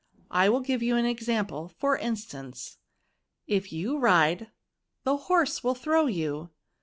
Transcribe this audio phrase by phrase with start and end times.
[0.31, 2.77] I will give you an example; for instance,
[3.11, 4.47] * If you ride,
[5.03, 6.49] the horse will throw you.'